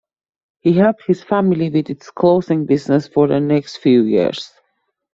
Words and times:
He 0.61 0.73
helped 0.73 1.05
his 1.05 1.21
family 1.21 1.69
with 1.69 1.91
its 1.91 2.09
clothing 2.09 2.65
business 2.65 3.07
for 3.07 3.27
the 3.27 3.39
next 3.39 3.77
few 3.77 4.01
years. 4.01 4.51